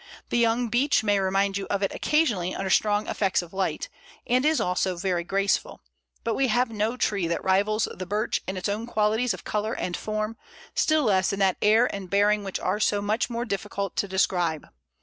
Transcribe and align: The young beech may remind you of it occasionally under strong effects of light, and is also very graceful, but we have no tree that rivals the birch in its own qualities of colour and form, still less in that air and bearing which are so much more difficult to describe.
The 0.29 0.39
young 0.39 0.67
beech 0.69 1.03
may 1.03 1.19
remind 1.19 1.57
you 1.57 1.67
of 1.69 1.83
it 1.83 1.93
occasionally 1.93 2.55
under 2.55 2.71
strong 2.71 3.05
effects 3.05 3.43
of 3.43 3.53
light, 3.53 3.87
and 4.25 4.43
is 4.43 4.59
also 4.59 4.95
very 4.97 5.23
graceful, 5.23 5.79
but 6.23 6.33
we 6.33 6.47
have 6.47 6.71
no 6.71 6.97
tree 6.97 7.27
that 7.27 7.43
rivals 7.43 7.87
the 7.93 8.07
birch 8.07 8.41
in 8.47 8.57
its 8.57 8.67
own 8.67 8.87
qualities 8.87 9.35
of 9.35 9.43
colour 9.43 9.73
and 9.73 9.95
form, 9.95 10.37
still 10.73 11.03
less 11.03 11.31
in 11.31 11.37
that 11.37 11.57
air 11.61 11.85
and 11.93 12.09
bearing 12.09 12.43
which 12.43 12.59
are 12.59 12.79
so 12.79 12.99
much 12.99 13.29
more 13.29 13.45
difficult 13.45 13.95
to 13.97 14.07
describe. 14.07 14.65